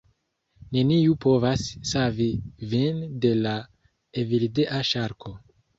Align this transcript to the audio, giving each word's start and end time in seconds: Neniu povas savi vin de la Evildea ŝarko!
Neniu 0.75 1.17
povas 1.25 1.67
savi 1.91 2.31
vin 2.75 3.07
de 3.27 3.35
la 3.45 3.55
Evildea 4.25 4.87
ŝarko! 4.95 5.41